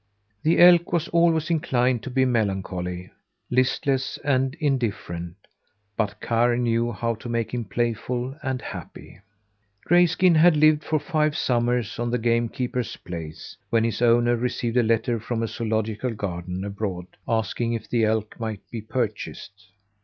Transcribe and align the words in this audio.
The 0.41 0.57
elk 0.59 0.91
was 0.93 1.09
always 1.09 1.51
inclined 1.51 2.01
to 2.01 2.09
be 2.09 2.25
melancholy, 2.25 3.11
listless, 3.51 4.17
and, 4.25 4.55
indifferent, 4.55 5.35
but 5.95 6.19
Karr 6.19 6.57
knew 6.57 6.91
how 6.91 7.13
to 7.13 7.29
make 7.29 7.53
him 7.53 7.65
playful 7.65 8.35
and 8.41 8.63
happy. 8.63 9.19
Grayskin 9.85 10.33
had 10.33 10.57
lived 10.57 10.83
for 10.83 10.97
five 10.97 11.37
summers 11.37 11.99
on 11.99 12.09
the 12.09 12.17
game 12.17 12.49
keeper's 12.49 12.97
place, 12.97 13.55
when 13.69 13.83
his 13.83 14.01
owner 14.01 14.35
received 14.35 14.75
a 14.77 14.81
letter 14.81 15.19
from 15.19 15.43
a 15.43 15.45
zoölogical 15.45 16.17
garden 16.17 16.63
abroad 16.65 17.05
asking 17.27 17.73
if 17.73 17.87
the 17.87 18.03
elk 18.03 18.39
might 18.39 18.61
be 18.71 18.81
purchased. 18.81 19.69